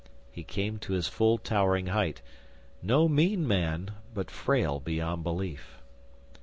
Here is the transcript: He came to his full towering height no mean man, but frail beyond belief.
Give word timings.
He 0.31 0.41
came 0.43 0.79
to 0.79 0.93
his 0.93 1.07
full 1.07 1.37
towering 1.37 1.85
height 1.85 2.23
no 2.81 3.07
mean 3.07 3.47
man, 3.47 3.91
but 4.15 4.31
frail 4.31 4.79
beyond 4.79 5.21
belief. 5.23 5.79